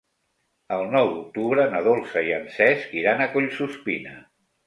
[0.77, 4.17] El nou d'octubre na Dolça i en Cesc iran a Collsuspina.